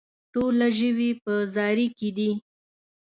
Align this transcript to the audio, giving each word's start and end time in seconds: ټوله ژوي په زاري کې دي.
ټوله 0.33 0.67
ژوي 0.77 1.11
په 1.23 1.31
زاري 1.53 1.87
کې 1.97 2.09
دي. 2.17 2.31